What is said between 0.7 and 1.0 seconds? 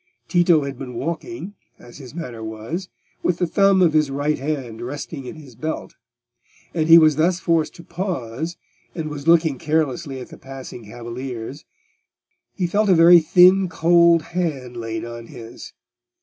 been